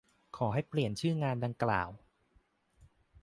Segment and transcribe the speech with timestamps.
[0.37, 1.89] ขอให้เปลี่ยนชื่องานดังกล่าว